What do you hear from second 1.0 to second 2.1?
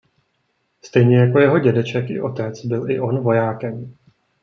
jako jeho dědeček